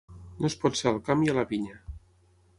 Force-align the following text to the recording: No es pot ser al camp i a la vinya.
No 0.45 0.49
es 0.49 0.55
pot 0.63 0.79
ser 0.79 0.89
al 0.93 0.97
camp 1.11 1.27
i 1.27 1.31
a 1.35 1.37
la 1.41 1.45
vinya. 1.53 1.79